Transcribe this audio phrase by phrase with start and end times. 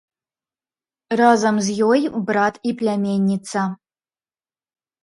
[1.21, 2.01] Разам з ёй
[2.31, 3.61] брат і пляменніца.